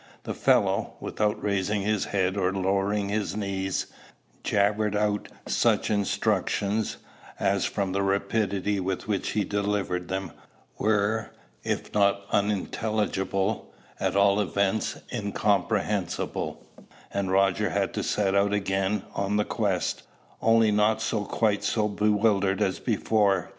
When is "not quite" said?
20.71-21.63